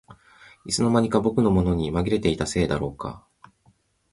[0.65, 3.23] いつの間にか僕のものにまぎれていたせいだろうか